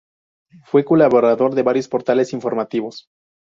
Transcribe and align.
Fue 0.65 0.83
colaborador 0.83 1.53
de 1.53 1.61
varios 1.61 1.87
portales 1.87 2.33
informativos. 2.33 3.05